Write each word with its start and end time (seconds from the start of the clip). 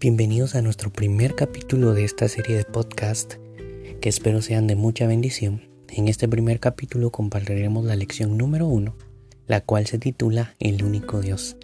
Bienvenidos 0.00 0.54
a 0.54 0.62
nuestro 0.62 0.90
primer 0.90 1.34
capítulo 1.34 1.92
de 1.92 2.04
esta 2.04 2.26
serie 2.26 2.56
de 2.56 2.64
podcast 2.64 3.34
que 4.00 4.08
espero 4.08 4.40
sean 4.40 4.66
de 4.66 4.74
mucha 4.74 5.06
bendición. 5.06 5.68
En 5.90 6.08
este 6.08 6.26
primer 6.26 6.58
capítulo 6.58 7.10
compartiremos 7.10 7.84
la 7.84 7.96
lección 7.96 8.38
número 8.38 8.66
uno, 8.66 8.96
la 9.46 9.60
cual 9.60 9.86
se 9.86 9.98
titula 9.98 10.54
El 10.58 10.82
único 10.84 11.20
Dios. 11.20 11.58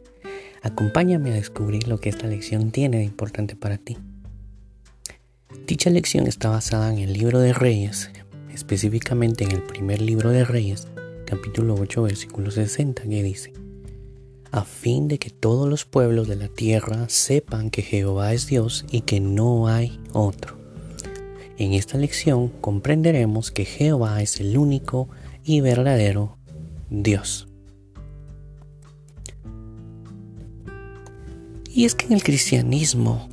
Acompáñame 0.60 1.30
a 1.30 1.34
descubrir 1.36 1.88
lo 1.88 1.98
que 1.98 2.10
esta 2.10 2.26
lección 2.26 2.72
tiene 2.72 2.98
de 2.98 3.04
importante 3.04 3.56
para 3.56 3.78
ti. 3.78 3.96
Dicha 5.66 5.88
lección 5.88 6.26
está 6.26 6.50
basada 6.50 6.92
en 6.92 6.98
el 6.98 7.14
libro 7.14 7.38
de 7.38 7.54
Reyes, 7.54 8.10
específicamente 8.52 9.44
en 9.44 9.52
el 9.52 9.62
primer 9.62 10.02
libro 10.02 10.28
de 10.28 10.44
Reyes, 10.44 10.88
capítulo 11.24 11.74
8, 11.76 12.02
versículo 12.02 12.50
60, 12.50 13.02
que 13.04 13.22
dice, 13.22 13.54
a 14.56 14.64
fin 14.64 15.06
de 15.06 15.18
que 15.18 15.28
todos 15.28 15.68
los 15.68 15.84
pueblos 15.84 16.28
de 16.28 16.36
la 16.36 16.48
tierra 16.48 17.10
sepan 17.10 17.68
que 17.68 17.82
Jehová 17.82 18.32
es 18.32 18.46
Dios 18.46 18.86
y 18.90 19.02
que 19.02 19.20
no 19.20 19.68
hay 19.68 20.00
otro. 20.14 20.56
En 21.58 21.74
esta 21.74 21.98
lección 21.98 22.48
comprenderemos 22.48 23.50
que 23.50 23.66
Jehová 23.66 24.22
es 24.22 24.40
el 24.40 24.56
único 24.56 25.10
y 25.44 25.60
verdadero 25.60 26.38
Dios. 26.88 27.48
Y 31.70 31.84
es 31.84 31.94
que 31.94 32.06
en 32.06 32.12
el 32.12 32.22
cristianismo 32.22 33.28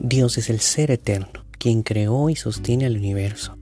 Dios 0.00 0.38
es 0.38 0.50
el 0.50 0.58
ser 0.58 0.90
eterno, 0.90 1.44
quien 1.56 1.84
creó 1.84 2.30
y 2.30 2.34
sostiene 2.34 2.86
el 2.86 2.96
universo. 2.96 3.56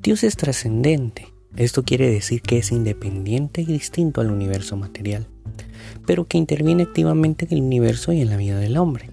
Dios 0.00 0.22
es 0.22 0.36
trascendente. 0.36 1.33
Esto 1.56 1.84
quiere 1.84 2.10
decir 2.10 2.42
que 2.42 2.58
es 2.58 2.72
independiente 2.72 3.62
y 3.62 3.66
distinto 3.66 4.20
al 4.20 4.30
universo 4.30 4.76
material 4.76 5.28
pero 6.06 6.26
que 6.26 6.38
interviene 6.38 6.84
activamente 6.84 7.46
en 7.46 7.58
el 7.58 7.62
universo 7.64 8.12
y 8.12 8.20
en 8.20 8.30
la 8.30 8.36
vida 8.36 8.58
del 8.58 8.76
hombre. 8.76 9.10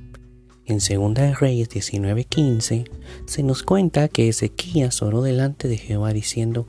En 0.65 0.77
2 0.77 1.13
de 1.15 1.33
Reyes 1.33 1.69
19:15 1.69 2.85
se 3.25 3.43
nos 3.43 3.63
cuenta 3.63 4.07
que 4.07 4.29
Ezequías 4.29 5.01
oró 5.01 5.21
delante 5.21 5.67
de 5.67 5.77
Jehová 5.77 6.13
diciendo, 6.13 6.67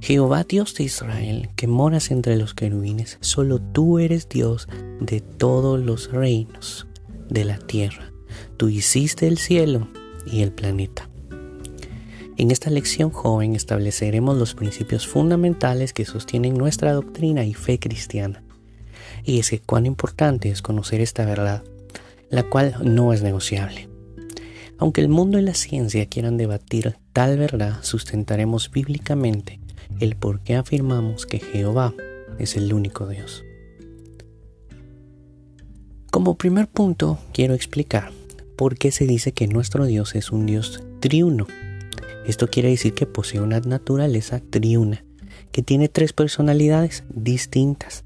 Jehová 0.00 0.44
Dios 0.44 0.74
de 0.74 0.84
Israel, 0.84 1.50
que 1.56 1.66
moras 1.66 2.10
entre 2.10 2.36
los 2.36 2.54
querubines, 2.54 3.18
solo 3.20 3.60
tú 3.60 3.98
eres 3.98 4.28
Dios 4.28 4.68
de 5.00 5.20
todos 5.20 5.80
los 5.80 6.12
reinos 6.12 6.86
de 7.28 7.44
la 7.44 7.58
tierra. 7.58 8.12
Tú 8.56 8.68
hiciste 8.68 9.26
el 9.26 9.38
cielo 9.38 9.88
y 10.30 10.42
el 10.42 10.52
planeta. 10.52 11.09
En 12.40 12.50
esta 12.50 12.70
lección 12.70 13.10
joven 13.10 13.54
estableceremos 13.54 14.34
los 14.38 14.54
principios 14.54 15.06
fundamentales 15.06 15.92
que 15.92 16.06
sostienen 16.06 16.54
nuestra 16.54 16.94
doctrina 16.94 17.44
y 17.44 17.52
fe 17.52 17.78
cristiana 17.78 18.42
y 19.22 19.40
es 19.40 19.50
que 19.50 19.58
cuán 19.58 19.84
importante 19.84 20.48
es 20.48 20.62
conocer 20.62 21.02
esta 21.02 21.26
verdad, 21.26 21.62
la 22.30 22.44
cual 22.44 22.76
no 22.82 23.12
es 23.12 23.22
negociable. 23.22 23.90
Aunque 24.78 25.02
el 25.02 25.10
mundo 25.10 25.38
y 25.38 25.42
la 25.42 25.52
ciencia 25.52 26.06
quieran 26.06 26.38
debatir 26.38 26.96
tal 27.12 27.36
verdad, 27.36 27.80
sustentaremos 27.82 28.70
bíblicamente 28.70 29.60
el 30.00 30.16
por 30.16 30.40
qué 30.40 30.54
afirmamos 30.54 31.26
que 31.26 31.40
Jehová 31.40 31.92
es 32.38 32.56
el 32.56 32.72
único 32.72 33.06
Dios. 33.06 33.44
Como 36.10 36.38
primer 36.38 36.68
punto, 36.68 37.18
quiero 37.34 37.52
explicar 37.52 38.12
por 38.56 38.78
qué 38.78 38.92
se 38.92 39.06
dice 39.06 39.32
que 39.32 39.46
nuestro 39.46 39.84
Dios 39.84 40.14
es 40.14 40.32
un 40.32 40.46
Dios 40.46 40.82
triuno. 41.00 41.46
Esto 42.30 42.46
quiere 42.46 42.68
decir 42.68 42.94
que 42.94 43.06
posee 43.06 43.40
una 43.40 43.58
naturaleza 43.58 44.38
triuna, 44.38 45.04
que 45.50 45.64
tiene 45.64 45.88
tres 45.88 46.12
personalidades 46.12 47.02
distintas, 47.12 48.04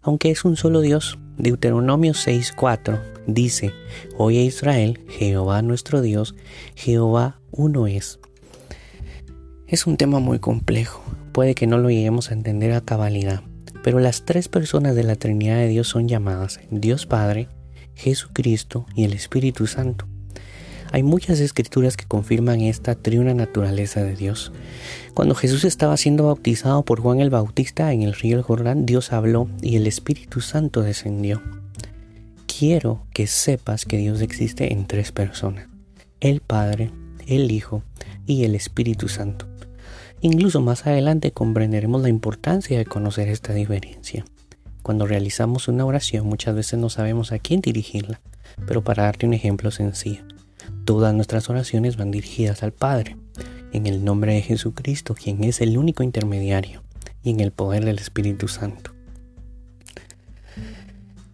aunque 0.00 0.30
es 0.30 0.46
un 0.46 0.56
solo 0.56 0.80
Dios. 0.80 1.18
Deuteronomio 1.36 2.14
6:4 2.14 3.02
dice, 3.26 3.74
Oye 4.16 4.40
Israel, 4.40 5.04
Jehová 5.10 5.60
nuestro 5.60 6.00
Dios, 6.00 6.34
Jehová 6.74 7.38
uno 7.50 7.86
es. 7.86 8.18
Es 9.66 9.86
un 9.86 9.98
tema 9.98 10.20
muy 10.20 10.38
complejo, 10.38 11.04
puede 11.32 11.54
que 11.54 11.66
no 11.66 11.76
lo 11.76 11.90
lleguemos 11.90 12.30
a 12.30 12.34
entender 12.34 12.72
a 12.72 12.80
cabalidad, 12.80 13.42
pero 13.84 13.98
las 13.98 14.24
tres 14.24 14.48
personas 14.48 14.94
de 14.94 15.04
la 15.04 15.16
Trinidad 15.16 15.56
de 15.56 15.68
Dios 15.68 15.86
son 15.86 16.08
llamadas 16.08 16.60
Dios 16.70 17.04
Padre, 17.04 17.48
Jesucristo 17.94 18.86
y 18.94 19.04
el 19.04 19.12
Espíritu 19.12 19.66
Santo. 19.66 20.06
Hay 20.96 21.02
muchas 21.02 21.40
escrituras 21.40 21.94
que 21.98 22.06
confirman 22.06 22.62
esta 22.62 22.94
triuna 22.94 23.34
naturaleza 23.34 24.02
de 24.02 24.16
Dios. 24.16 24.50
Cuando 25.12 25.34
Jesús 25.34 25.66
estaba 25.66 25.94
siendo 25.98 26.24
bautizado 26.24 26.86
por 26.86 27.02
Juan 27.02 27.20
el 27.20 27.28
Bautista 27.28 27.92
en 27.92 28.00
el 28.00 28.14
río 28.14 28.42
Jordán, 28.42 28.86
Dios 28.86 29.12
habló 29.12 29.46
y 29.60 29.76
el 29.76 29.86
Espíritu 29.86 30.40
Santo 30.40 30.80
descendió. 30.80 31.42
Quiero 32.46 33.02
que 33.12 33.26
sepas 33.26 33.84
que 33.84 33.98
Dios 33.98 34.22
existe 34.22 34.72
en 34.72 34.86
tres 34.86 35.12
personas, 35.12 35.68
el 36.20 36.40
Padre, 36.40 36.90
el 37.26 37.50
Hijo 37.50 37.82
y 38.24 38.44
el 38.44 38.54
Espíritu 38.54 39.08
Santo. 39.08 39.46
Incluso 40.22 40.62
más 40.62 40.86
adelante 40.86 41.30
comprenderemos 41.30 42.00
la 42.00 42.08
importancia 42.08 42.78
de 42.78 42.86
conocer 42.86 43.28
esta 43.28 43.52
diferencia. 43.52 44.24
Cuando 44.82 45.06
realizamos 45.06 45.68
una 45.68 45.84
oración 45.84 46.26
muchas 46.26 46.54
veces 46.54 46.78
no 46.78 46.88
sabemos 46.88 47.32
a 47.32 47.38
quién 47.38 47.60
dirigirla, 47.60 48.22
pero 48.66 48.82
para 48.82 49.02
darte 49.02 49.26
un 49.26 49.34
ejemplo 49.34 49.70
sencillo, 49.70 50.22
Todas 50.84 51.14
nuestras 51.14 51.48
oraciones 51.50 51.96
van 51.96 52.10
dirigidas 52.10 52.62
al 52.62 52.72
Padre, 52.72 53.16
en 53.72 53.86
el 53.86 54.04
nombre 54.04 54.34
de 54.34 54.42
Jesucristo, 54.42 55.14
quien 55.14 55.44
es 55.44 55.60
el 55.60 55.76
único 55.78 56.02
intermediario, 56.02 56.82
y 57.22 57.30
en 57.30 57.40
el 57.40 57.52
poder 57.52 57.84
del 57.84 57.98
Espíritu 57.98 58.48
Santo. 58.48 58.92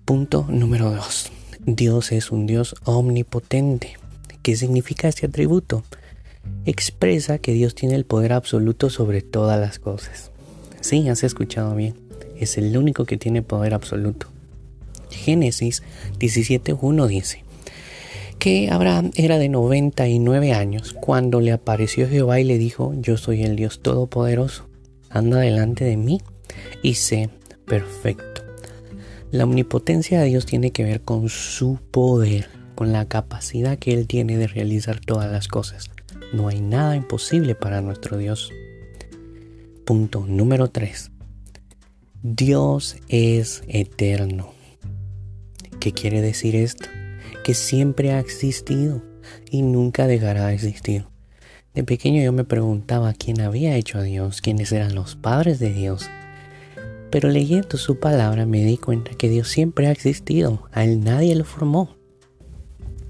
Punto 0.05 0.47
número 0.49 0.91
2. 0.91 1.31
Dios 1.65 2.13
es 2.13 2.33
un 2.33 2.47
Dios 2.47 2.75
omnipotente. 2.85 3.95
¿Qué 4.43 4.57
significa 4.57 5.09
este 5.09 5.27
atributo? 5.27 5.85
Expresa 6.65 7.39
que 7.39 7.53
Dios 7.53 7.75
tiene 7.75 7.95
el 7.95 8.05
poder 8.05 8.33
absoluto 8.33 8.91
sobre 8.91 9.23
todas 9.23 9.61
las 9.61 9.79
cosas. 9.79 10.33
Sí, 10.81 11.09
has 11.09 11.23
escuchado 11.23 11.75
bien. 11.77 11.95
Es 12.37 12.59
el 12.59 12.77
único 12.77 13.05
que 13.05 13.17
tiene 13.17 13.43
poder 13.43 13.75
absoluto. 13.75 14.27
Génesis 15.11 15.83
17.1 16.19 17.07
dice, 17.07 17.45
que 18.43 18.71
Abraham 18.73 19.13
era 19.15 19.39
de 19.39 19.49
99 19.49 20.53
años 20.53 20.97
cuando 21.01 21.41
le 21.41 21.53
apareció 21.53 22.09
Jehová 22.09 22.41
y 22.41 22.45
le 22.45 22.59
dijo, 22.59 22.93
yo 22.97 23.17
soy 23.17 23.45
el 23.45 23.55
Dios 23.55 23.83
Todopoderoso, 23.83 24.69
anda 25.11 25.39
delante 25.39 25.85
de 25.85 25.97
mí 25.97 26.21
y 26.83 26.95
sé 26.95 27.31
perfecto. 27.67 28.43
La 29.31 29.45
omnipotencia 29.45 30.21
de 30.21 30.27
Dios 30.27 30.45
tiene 30.45 30.73
que 30.73 30.83
ver 30.83 31.03
con 31.03 31.29
su 31.29 31.79
poder, 31.93 32.49
con 32.75 32.91
la 32.91 33.07
capacidad 33.07 33.79
que 33.79 33.93
Él 33.93 34.09
tiene 34.09 34.37
de 34.37 34.49
realizar 34.49 34.99
todas 34.99 35.31
las 35.31 35.47
cosas. 35.47 35.93
No 36.33 36.49
hay 36.49 36.61
nada 36.61 36.97
imposible 36.97 37.55
para 37.55 37.81
nuestro 37.81 38.19
Dios. 38.19 38.51
Punto 39.85 40.27
número 40.27 40.69
3. 40.69 41.13
Dios 42.25 42.97
es 43.07 43.63
eterno. 43.69 44.53
¿Qué 45.79 45.93
quiere 45.93 46.21
decir 46.21 46.57
esto? 46.57 46.89
Que 47.43 47.55
siempre 47.55 48.13
ha 48.13 48.21
existido 48.21 49.03
y 49.51 49.63
nunca 49.63 50.07
dejará 50.07 50.47
de 50.47 50.55
existir. 50.55 51.07
De 51.75 51.85
pequeño 51.85 52.23
yo 52.23 52.33
me 52.33 52.45
preguntaba 52.45 53.15
quién 53.15 53.41
había 53.41 53.77
hecho 53.77 53.99
a 53.99 54.03
Dios, 54.03 54.41
quiénes 54.41 54.73
eran 54.73 54.95
los 54.95 55.17
padres 55.17 55.59
de 55.59 55.73
Dios. 55.73 56.09
Pero 57.11 57.29
leyendo 57.29 57.79
su 57.79 57.99
palabra 57.99 58.47
me 58.47 58.65
di 58.65 58.77
cuenta 58.77 59.13
que 59.13 59.29
Dios 59.29 59.49
siempre 59.49 59.87
ha 59.87 59.91
existido, 59.93 60.69
a 60.73 60.85
él 60.85 61.03
nadie 61.03 61.35
lo 61.35 61.45
formó. 61.45 61.97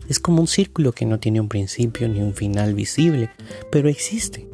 Es 0.08 0.18
como 0.18 0.40
un 0.40 0.48
círculo 0.48 0.92
que 0.92 1.06
no 1.06 1.18
tiene 1.18 1.40
un 1.40 1.48
principio 1.48 2.08
ni 2.08 2.20
un 2.20 2.34
final 2.34 2.74
visible, 2.74 3.30
pero 3.70 3.88
existe. 3.88 4.48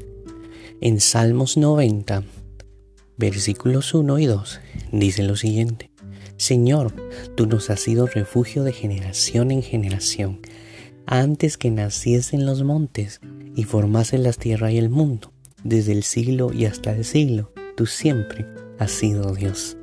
En 0.81 1.01
Salmos 1.01 1.57
90, 1.57 2.23
versículos 3.17 3.93
1 3.93 4.19
y 4.21 4.27
2, 4.27 4.61
dice 4.93 5.23
lo 5.23 5.37
siguiente. 5.37 5.91
Señor, 6.39 6.95
tú 7.35 7.47
nos 7.47 7.69
has 7.69 7.81
sido 7.81 8.07
refugio 8.07 8.63
de 8.63 8.73
generación 8.73 9.51
en 9.51 9.61
generación, 9.61 10.39
antes 11.05 11.59
que 11.59 11.69
naciesen 11.69 12.47
los 12.47 12.63
montes 12.63 13.21
y 13.57 13.65
formasen 13.65 14.23
las 14.23 14.39
tierras 14.39 14.71
y 14.71 14.79
el 14.79 14.89
mundo, 14.89 15.33
desde 15.65 15.91
el 15.91 16.05
siglo 16.05 16.53
y 16.53 16.67
hasta 16.67 16.95
el 16.95 17.05
siglo, 17.05 17.53
tú 17.77 17.87
siempre 17.87 18.47
has 18.79 18.93
sido 18.93 19.35
Dios. 19.35 19.77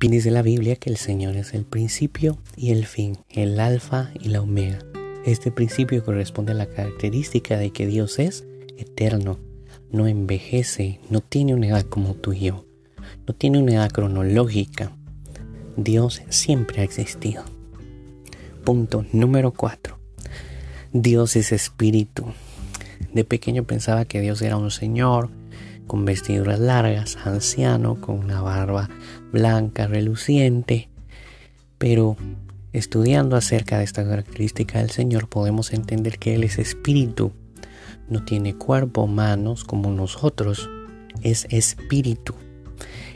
Dice 0.00 0.30
la 0.30 0.42
Biblia 0.42 0.76
que 0.76 0.88
el 0.88 0.96
Señor 0.96 1.36
es 1.36 1.52
el 1.52 1.64
principio 1.64 2.38
y 2.56 2.70
el 2.70 2.86
fin, 2.86 3.18
el 3.28 3.60
alfa 3.60 4.12
y 4.18 4.28
la 4.28 4.40
omega. 4.40 4.78
Este 5.26 5.50
principio 5.50 6.02
corresponde 6.02 6.52
a 6.52 6.54
la 6.54 6.66
característica 6.66 7.58
de 7.58 7.70
que 7.70 7.86
Dios 7.86 8.20
es 8.20 8.46
eterno, 8.78 9.38
no 9.90 10.06
envejece, 10.06 11.00
no 11.10 11.20
tiene 11.20 11.54
una 11.54 11.66
edad 11.66 11.82
como 11.82 12.14
tú 12.14 12.32
y 12.32 12.40
yo 12.40 12.65
no 13.26 13.34
tiene 13.34 13.58
una 13.58 13.74
edad 13.74 13.90
cronológica. 13.90 14.92
Dios 15.76 16.22
siempre 16.28 16.80
ha 16.80 16.84
existido. 16.84 17.44
Punto 18.64 19.04
número 19.12 19.52
4. 19.52 19.98
Dios 20.92 21.36
es 21.36 21.52
espíritu. 21.52 22.26
De 23.12 23.24
pequeño 23.24 23.64
pensaba 23.64 24.04
que 24.04 24.20
Dios 24.20 24.42
era 24.42 24.56
un 24.56 24.70
señor 24.70 25.30
con 25.86 26.04
vestiduras 26.04 26.58
largas, 26.58 27.16
anciano, 27.24 28.00
con 28.00 28.18
una 28.18 28.40
barba 28.40 28.88
blanca, 29.32 29.86
reluciente. 29.86 30.88
Pero 31.78 32.16
Estudiando 32.76 33.36
acerca 33.36 33.78
de 33.78 33.84
esta 33.84 34.06
característica 34.06 34.80
del 34.80 34.90
Señor 34.90 35.30
podemos 35.30 35.72
entender 35.72 36.18
que 36.18 36.34
Él 36.34 36.44
es 36.44 36.58
espíritu, 36.58 37.32
no 38.10 38.22
tiene 38.26 38.54
cuerpo, 38.54 39.06
manos 39.06 39.64
como 39.64 39.90
nosotros, 39.92 40.68
es 41.22 41.46
espíritu. 41.48 42.34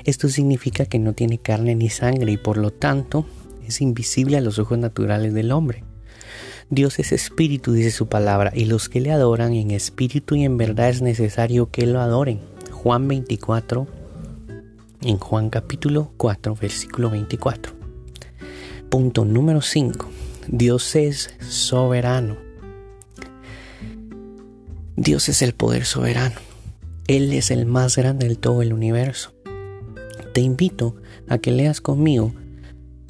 Esto 0.04 0.28
significa 0.28 0.86
que 0.86 0.98
no 0.98 1.12
tiene 1.12 1.38
carne 1.38 1.74
ni 1.74 1.90
sangre 1.90 2.32
y 2.32 2.36
por 2.36 2.56
lo 2.56 2.70
tanto 2.70 3.26
es 3.66 3.80
invisible 3.80 4.36
a 4.36 4.40
los 4.40 4.58
ojos 4.58 4.78
naturales 4.78 5.34
del 5.34 5.52
hombre. 5.52 5.84
Dios 6.70 6.98
es 7.00 7.10
espíritu, 7.10 7.72
dice 7.72 7.90
su 7.90 8.08
palabra, 8.08 8.52
y 8.54 8.66
los 8.66 8.88
que 8.88 9.00
le 9.00 9.10
adoran 9.10 9.54
en 9.54 9.72
espíritu 9.72 10.36
y 10.36 10.44
en 10.44 10.56
verdad 10.56 10.88
es 10.88 11.02
necesario 11.02 11.70
que 11.70 11.86
lo 11.86 12.00
adoren. 12.00 12.40
Juan 12.70 13.08
24, 13.08 13.88
en 15.02 15.18
Juan 15.18 15.50
capítulo 15.50 16.12
4, 16.16 16.54
versículo 16.54 17.10
24. 17.10 17.72
Punto 18.88 19.24
número 19.24 19.62
5. 19.62 20.08
Dios 20.46 20.94
es 20.94 21.34
soberano. 21.40 22.36
Dios 24.96 25.28
es 25.28 25.42
el 25.42 25.54
poder 25.54 25.84
soberano. 25.84 26.36
Él 27.08 27.32
es 27.32 27.50
el 27.50 27.66
más 27.66 27.96
grande 27.96 28.28
de 28.28 28.36
todo 28.36 28.62
el 28.62 28.72
universo. 28.72 29.32
Te 30.32 30.42
invito 30.42 30.94
a 31.28 31.38
que 31.38 31.50
leas 31.50 31.80
conmigo 31.80 32.32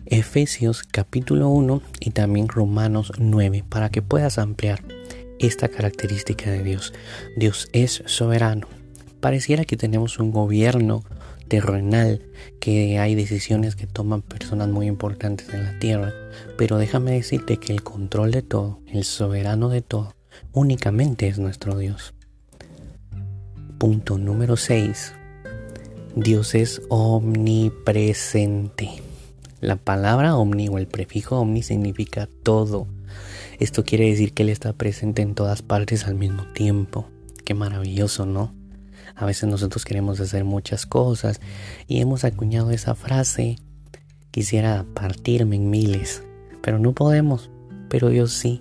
Efesios 0.06 0.84
capítulo 0.84 1.50
1 1.50 1.82
y 2.00 2.10
también 2.12 2.48
Romanos 2.48 3.12
9 3.18 3.62
para 3.68 3.90
que 3.90 4.00
puedas 4.00 4.38
ampliar 4.38 4.82
esta 5.38 5.68
característica 5.68 6.50
de 6.50 6.62
Dios. 6.62 6.94
Dios 7.36 7.68
es 7.74 8.02
soberano. 8.06 8.68
Pareciera 9.20 9.66
que 9.66 9.76
tenemos 9.76 10.18
un 10.18 10.30
gobierno 10.30 11.04
terrenal, 11.48 12.22
que 12.58 12.98
hay 12.98 13.14
decisiones 13.14 13.76
que 13.76 13.86
toman 13.86 14.22
personas 14.22 14.68
muy 14.68 14.86
importantes 14.86 15.52
en 15.52 15.64
la 15.64 15.78
tierra, 15.78 16.14
pero 16.56 16.78
déjame 16.78 17.10
decirte 17.10 17.58
que 17.58 17.74
el 17.74 17.82
control 17.82 18.30
de 18.30 18.40
todo, 18.40 18.80
el 18.86 19.04
soberano 19.04 19.68
de 19.68 19.82
todo, 19.82 20.14
únicamente 20.52 21.28
es 21.28 21.38
nuestro 21.38 21.76
Dios. 21.76 22.14
Punto 23.78 24.16
número 24.16 24.56
6. 24.56 25.19
Dios 26.16 26.56
es 26.56 26.82
omnipresente. 26.88 28.90
La 29.60 29.76
palabra 29.76 30.36
omni 30.36 30.68
o 30.68 30.78
el 30.78 30.88
prefijo 30.88 31.38
omni 31.38 31.62
significa 31.62 32.28
todo. 32.42 32.88
Esto 33.60 33.84
quiere 33.84 34.10
decir 34.10 34.32
que 34.32 34.42
Él 34.42 34.48
está 34.48 34.72
presente 34.72 35.22
en 35.22 35.36
todas 35.36 35.62
partes 35.62 36.06
al 36.06 36.16
mismo 36.16 36.46
tiempo. 36.52 37.08
Qué 37.44 37.54
maravilloso, 37.54 38.26
¿no? 38.26 38.52
A 39.14 39.24
veces 39.24 39.48
nosotros 39.48 39.84
queremos 39.84 40.18
hacer 40.18 40.42
muchas 40.44 40.84
cosas 40.84 41.40
y 41.86 42.00
hemos 42.00 42.24
acuñado 42.24 42.72
esa 42.72 42.96
frase. 42.96 43.58
Quisiera 44.32 44.84
partirme 44.94 45.54
en 45.56 45.70
miles, 45.70 46.24
pero 46.60 46.80
no 46.80 46.92
podemos, 46.92 47.50
pero 47.88 48.08
Dios 48.08 48.32
sí. 48.32 48.60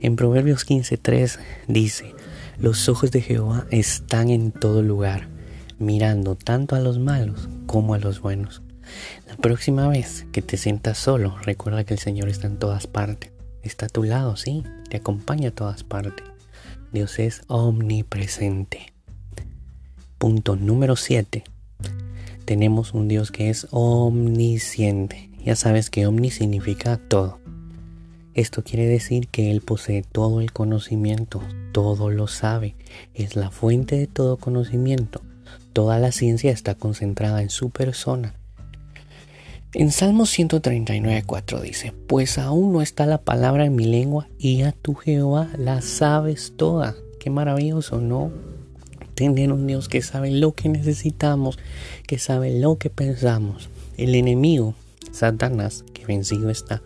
En 0.00 0.14
Proverbios 0.14 0.64
15.3 0.64 1.40
dice, 1.66 2.14
los 2.58 2.88
ojos 2.88 3.10
de 3.10 3.20
Jehová 3.20 3.66
están 3.70 4.30
en 4.30 4.52
todo 4.52 4.82
lugar, 4.82 5.28
mirando 5.78 6.34
tanto 6.34 6.76
a 6.76 6.80
los 6.80 6.98
malos 6.98 7.48
como 7.66 7.94
a 7.94 7.98
los 7.98 8.20
buenos. 8.20 8.62
La 9.26 9.36
próxima 9.36 9.88
vez 9.88 10.26
que 10.32 10.42
te 10.42 10.56
sientas 10.56 10.98
solo, 10.98 11.36
recuerda 11.42 11.84
que 11.84 11.94
el 11.94 12.00
Señor 12.00 12.28
está 12.28 12.46
en 12.46 12.58
todas 12.58 12.86
partes. 12.86 13.32
Está 13.62 13.86
a 13.86 13.90
tu 13.90 14.04
lado, 14.04 14.36
sí, 14.36 14.64
te 14.88 14.96
acompaña 14.96 15.50
a 15.50 15.54
todas 15.54 15.84
partes. 15.84 16.24
Dios 16.92 17.18
es 17.18 17.42
omnipresente. 17.48 18.92
Punto 20.16 20.56
número 20.56 20.96
7. 20.96 21.44
Tenemos 22.44 22.94
un 22.94 23.08
Dios 23.08 23.30
que 23.30 23.50
es 23.50 23.66
omnisciente. 23.70 25.30
Ya 25.44 25.54
sabes 25.54 25.90
que 25.90 26.06
omni 26.06 26.30
significa 26.30 26.96
todo. 26.96 27.38
Esto 28.34 28.62
quiere 28.62 28.86
decir 28.86 29.28
que 29.28 29.50
Él 29.50 29.60
posee 29.60 30.02
todo 30.02 30.40
el 30.40 30.52
conocimiento, 30.52 31.42
todo 31.72 32.10
lo 32.10 32.26
sabe, 32.26 32.76
es 33.12 33.36
la 33.36 33.50
fuente 33.50 33.96
de 33.96 34.06
todo 34.06 34.36
conocimiento. 34.36 35.22
Toda 35.78 36.00
la 36.00 36.10
ciencia 36.10 36.50
está 36.50 36.74
concentrada 36.74 37.40
en 37.40 37.50
su 37.50 37.70
persona. 37.70 38.34
En 39.74 39.92
Salmo 39.92 40.24
139.4 40.24 41.60
dice, 41.60 41.94
Pues 42.08 42.36
aún 42.36 42.72
no 42.72 42.82
está 42.82 43.06
la 43.06 43.18
palabra 43.18 43.64
en 43.64 43.76
mi 43.76 43.84
lengua 43.84 44.26
y 44.40 44.62
a 44.62 44.72
tu 44.72 44.96
Jehová 44.96 45.50
la 45.56 45.80
sabes 45.80 46.54
toda. 46.56 46.96
Qué 47.20 47.30
maravilloso, 47.30 48.00
¿no? 48.00 48.32
Tener 49.14 49.52
un 49.52 49.68
Dios 49.68 49.88
que 49.88 50.02
sabe 50.02 50.32
lo 50.32 50.52
que 50.52 50.68
necesitamos, 50.68 51.60
que 52.08 52.18
sabe 52.18 52.58
lo 52.58 52.78
que 52.78 52.90
pensamos. 52.90 53.70
El 53.96 54.16
enemigo, 54.16 54.74
Satanás, 55.12 55.84
que 55.94 56.06
vencido 56.06 56.50
está, 56.50 56.82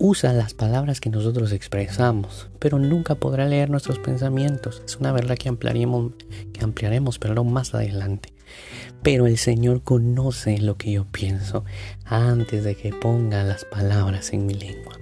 usa 0.00 0.32
las 0.32 0.54
palabras 0.54 0.98
que 0.98 1.10
nosotros 1.10 1.52
expresamos, 1.52 2.48
pero 2.58 2.78
nunca 2.78 3.16
podrá 3.16 3.46
leer 3.46 3.68
nuestros 3.68 3.98
pensamientos. 3.98 4.82
Es 4.86 4.96
una 4.96 5.12
verdad 5.12 5.36
que 5.36 5.50
ampliaremos, 5.50 6.14
que 6.54 6.64
ampliaremos 6.64 7.18
perdón, 7.18 7.52
más 7.52 7.74
adelante. 7.74 8.32
Pero 9.02 9.26
el 9.26 9.36
Señor 9.36 9.82
conoce 9.82 10.58
lo 10.58 10.78
que 10.78 10.92
yo 10.92 11.04
pienso 11.04 11.66
antes 12.04 12.64
de 12.64 12.74
que 12.74 12.94
ponga 12.94 13.44
las 13.44 13.66
palabras 13.66 14.32
en 14.32 14.46
mi 14.46 14.54
lengua. 14.54 14.98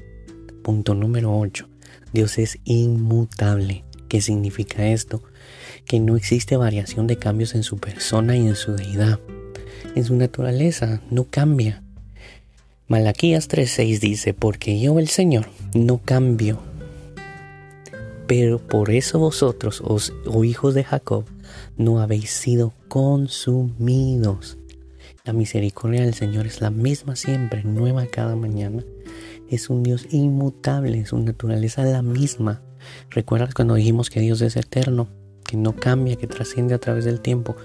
Punto 0.62 0.94
número 0.94 1.38
8. 1.38 1.68
Dios 2.12 2.36
es 2.38 2.58
inmutable. 2.64 3.84
¿Qué 4.08 4.20
significa 4.20 4.88
esto? 4.88 5.22
Que 5.84 6.00
no 6.00 6.16
existe 6.16 6.56
variación 6.56 7.06
de 7.06 7.18
cambios 7.18 7.54
en 7.54 7.62
su 7.62 7.78
persona 7.78 8.36
y 8.36 8.48
en 8.48 8.56
su 8.56 8.72
deidad. 8.72 9.20
En 9.94 10.04
su 10.04 10.16
naturaleza 10.16 11.02
no 11.08 11.24
cambia. 11.24 11.84
Malaquías 12.88 13.48
3:6 13.48 14.00
dice, 14.00 14.32
porque 14.32 14.80
yo 14.80 14.98
el 14.98 15.08
Señor 15.08 15.50
no 15.74 16.00
cambio. 16.02 16.58
Pero 18.26 18.66
por 18.66 18.90
eso 18.90 19.18
vosotros, 19.18 19.82
os, 19.84 20.14
oh 20.24 20.42
hijos 20.42 20.72
de 20.72 20.84
Jacob, 20.84 21.26
no 21.76 22.00
habéis 22.00 22.30
sido 22.30 22.72
consumidos. 22.88 24.56
La 25.26 25.34
misericordia 25.34 26.00
del 26.00 26.14
Señor 26.14 26.46
es 26.46 26.62
la 26.62 26.70
misma 26.70 27.14
siempre, 27.14 27.62
nueva 27.62 28.06
cada 28.06 28.36
mañana. 28.36 28.82
Es 29.50 29.68
un 29.68 29.82
Dios 29.82 30.06
inmutable, 30.10 31.04
su 31.04 31.18
naturaleza 31.18 31.84
la 31.84 32.00
misma. 32.00 32.62
¿Recuerdas 33.10 33.52
cuando 33.52 33.74
dijimos 33.74 34.08
que 34.08 34.20
Dios 34.20 34.40
es 34.40 34.56
eterno? 34.56 35.08
que 35.46 35.56
no 35.56 35.74
cambia, 35.74 36.16
que 36.16 36.26
trasciende 36.26 36.74
a 36.74 36.78
través 36.78 37.06
del 37.06 37.20
tiempo, 37.20 37.56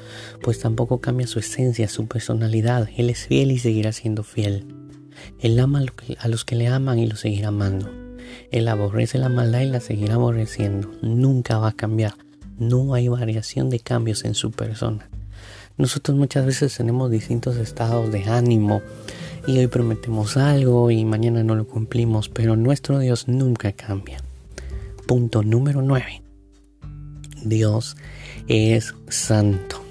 pues 0.42 0.58
tampoco 0.60 1.02
cambia 1.02 1.28
su 1.28 1.40
esencia, 1.40 1.90
su 1.90 2.08
personalidad. 2.08 2.88
Él 2.96 3.10
es 3.10 3.28
fiel 3.28 3.52
y 3.52 3.60
seguirá 3.60 3.92
siendo 3.92 4.24
fiel. 4.24 4.83
Él 5.40 5.60
ama 5.60 5.84
a 6.20 6.28
los 6.28 6.46
que 6.46 6.56
le 6.56 6.68
aman 6.68 7.00
y 7.00 7.08
lo 7.08 7.16
seguirá 7.16 7.50
amando. 7.50 7.90
Él 8.52 8.68
aborrece 8.68 9.18
la 9.18 9.30
maldad 9.30 9.62
y 9.62 9.68
la 9.68 9.80
seguirá 9.80 10.16
aborreciendo. 10.16 10.92
Nunca 11.02 11.58
va 11.58 11.70
a 11.70 11.74
cambiar. 11.74 12.14
No 12.58 12.94
hay 12.94 13.08
variación 13.08 13.70
de 13.70 13.80
cambios 13.80 14.26
en 14.26 14.36
su 14.36 14.52
persona. 14.52 15.10
Nosotros 15.78 16.18
muchas 16.18 16.46
veces 16.46 16.76
tenemos 16.78 17.10
distintos 17.10 17.58
estados 17.58 18.12
de 18.12 18.26
ánimo 18.26 18.82
y 19.48 19.58
hoy 19.58 19.68
prometemos 19.68 20.38
algo 20.38 20.92
y 20.92 21.04
mañana 21.04 21.44
no 21.44 21.56
lo 21.56 21.68
cumplimos, 21.68 22.30
pero 22.30 22.56
nuestro 22.56 23.00
Dios 23.00 23.28
nunca 23.28 23.72
cambia. 23.72 24.20
Punto 25.08 25.42
número 25.42 25.82
9. 25.82 26.22
Dios 27.44 27.98
es 28.48 28.94
santo. 29.10 29.82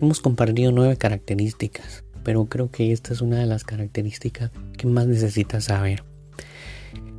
Hemos 0.00 0.20
compartido 0.20 0.72
nueve 0.72 0.96
características 0.96 2.03
pero 2.24 2.46
creo 2.46 2.70
que 2.70 2.90
esta 2.90 3.12
es 3.12 3.20
una 3.20 3.38
de 3.38 3.46
las 3.46 3.62
características 3.62 4.50
que 4.76 4.86
más 4.86 5.06
necesitas 5.06 5.64
saber. 5.64 6.02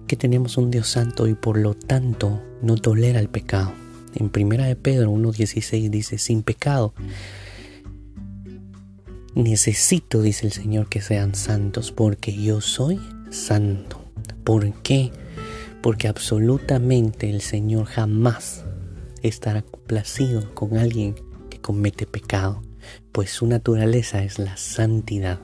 Que 0.08 0.18
tenemos 0.18 0.58
un 0.58 0.72
Dios 0.72 0.88
santo 0.88 1.28
y 1.28 1.36
por 1.36 1.58
lo 1.58 1.76
tanto 1.76 2.42
no 2.62 2.76
tolera 2.76 3.20
el 3.20 3.30
pecado. 3.30 3.72
En 4.16 4.30
primera 4.30 4.66
de 4.66 4.76
Pedro 4.76 5.12
1.16 5.12 5.90
dice, 5.90 6.18
sin 6.18 6.42
pecado. 6.42 6.94
Necesito, 9.36 10.22
dice 10.22 10.46
el 10.48 10.54
Señor, 10.54 10.90
que 10.90 11.02
sean 11.02 11.36
santos 11.36 11.92
porque 11.92 12.36
yo 12.36 12.62
soy 12.62 13.00
santo. 13.30 14.04
¿Por 14.44 14.74
qué? 14.82 15.12
Porque 15.82 16.08
absolutamente 16.08 17.30
el 17.30 17.42
Señor 17.42 17.86
jamás 17.86 18.64
estará 19.22 19.62
complacido 19.62 20.54
con 20.56 20.78
alguien 20.78 21.16
que 21.50 21.60
comete 21.60 22.06
pecado 22.06 22.62
pues 23.16 23.32
su 23.32 23.48
naturaleza 23.48 24.26
es 24.26 24.40
la 24.40 24.58
santidad. 24.58 25.40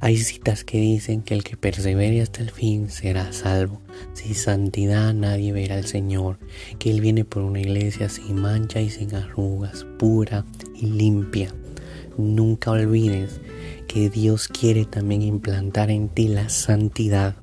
Hay 0.00 0.18
citas 0.18 0.64
que 0.64 0.76
dicen 0.76 1.22
que 1.22 1.32
el 1.32 1.44
que 1.44 1.56
persevere 1.56 2.20
hasta 2.20 2.42
el 2.42 2.50
fin 2.50 2.90
será 2.90 3.32
salvo. 3.32 3.80
Sin 4.12 4.34
santidad 4.34 5.14
nadie 5.14 5.52
verá 5.52 5.76
al 5.76 5.86
Señor, 5.86 6.38
que 6.78 6.90
Él 6.90 7.00
viene 7.00 7.24
por 7.24 7.42
una 7.42 7.60
iglesia 7.60 8.10
sin 8.10 8.38
mancha 8.38 8.82
y 8.82 8.90
sin 8.90 9.14
arrugas, 9.14 9.86
pura 9.98 10.44
y 10.74 10.88
limpia. 10.88 11.54
Nunca 12.18 12.70
olvides 12.70 13.40
que 13.88 14.10
Dios 14.10 14.46
quiere 14.48 14.84
también 14.84 15.22
implantar 15.22 15.90
en 15.90 16.10
ti 16.10 16.28
la 16.28 16.50
santidad. 16.50 17.36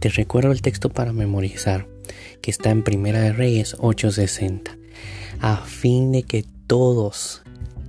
Te 0.00 0.08
recuerdo 0.08 0.50
el 0.50 0.60
texto 0.60 0.88
para 0.88 1.12
memorizar, 1.12 1.86
que 2.42 2.50
está 2.50 2.70
en 2.70 2.82
Primera 2.82 3.20
de 3.20 3.32
Reyes 3.32 3.76
8:60, 3.78 4.76
a 5.38 5.58
fin 5.58 6.10
de 6.10 6.24
que 6.24 6.44
todos 6.66 7.43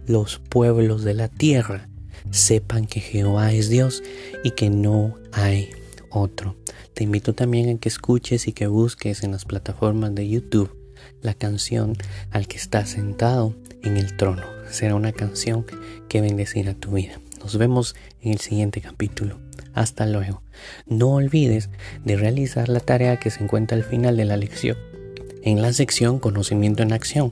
los 0.07 0.39
pueblos 0.39 1.03
de 1.03 1.13
la 1.13 1.27
tierra 1.27 1.89
sepan 2.31 2.85
que 2.85 2.99
Jehová 2.99 3.51
es 3.53 3.69
Dios 3.69 4.03
y 4.43 4.51
que 4.51 4.69
no 4.69 5.15
hay 5.31 5.69
otro. 6.09 6.55
Te 6.93 7.03
invito 7.03 7.33
también 7.33 7.69
a 7.69 7.79
que 7.79 7.89
escuches 7.89 8.47
y 8.47 8.53
que 8.53 8.67
busques 8.67 9.23
en 9.23 9.31
las 9.31 9.45
plataformas 9.45 10.15
de 10.15 10.29
YouTube 10.29 10.75
la 11.21 11.33
canción 11.33 11.97
al 12.31 12.47
que 12.47 12.57
está 12.57 12.85
sentado 12.85 13.55
en 13.83 13.97
el 13.97 14.15
trono. 14.15 14.43
Será 14.69 14.95
una 14.95 15.11
canción 15.11 15.65
que 16.07 16.21
bendecirá 16.21 16.73
tu 16.73 16.91
vida. 16.91 17.19
Nos 17.39 17.57
vemos 17.57 17.95
en 18.21 18.31
el 18.31 18.39
siguiente 18.39 18.81
capítulo. 18.81 19.39
Hasta 19.73 20.05
luego. 20.05 20.41
No 20.87 21.13
olvides 21.15 21.69
de 22.03 22.15
realizar 22.15 22.69
la 22.69 22.79
tarea 22.79 23.17
que 23.17 23.29
se 23.29 23.43
encuentra 23.43 23.77
al 23.77 23.83
final 23.83 24.17
de 24.17 24.25
la 24.25 24.37
lección 24.37 24.77
en 25.45 25.61
la 25.61 25.71
sección 25.71 26.19
Conocimiento 26.19 26.83
en 26.83 26.91
Acción, 26.91 27.31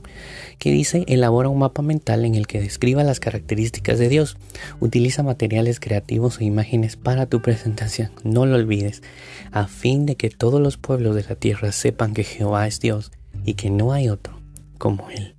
que 0.60 0.72
dice 0.72 1.04
elabora 1.08 1.50
un 1.50 1.60
mapa 1.60 1.82
mental 1.82 2.24
en 2.24 2.36
el 2.36 2.48
que 2.48 2.62
describa 2.62 3.04
las 3.04 3.20
características 3.20 4.00
de 4.00 4.08
Dios. 4.08 4.38
Utiliza 4.80 5.24
materiales 5.24 5.82
creativos 5.82 6.40
e 6.40 6.46
imágenes 6.46 6.96
para 6.96 7.26
tu 7.26 7.42
presentación, 7.42 8.12
no 8.24 8.46
lo 8.46 8.56
olvides, 8.56 9.04
a 9.52 9.68
fin 9.68 10.06
de 10.06 10.16
que 10.16 10.30
todos 10.30 10.62
los 10.62 10.78
pueblos 10.78 11.16
de 11.16 11.24
la 11.24 11.36
tierra 11.36 11.72
sepan 11.74 12.14
que 12.14 12.24
Jehová 12.24 12.68
es 12.68 12.80
Dios 12.80 13.12
y 13.44 13.56
que 13.56 13.70
no 13.70 13.92
hay 13.92 14.08
otro 14.08 14.40
como 14.78 15.10
Él. 15.10 15.36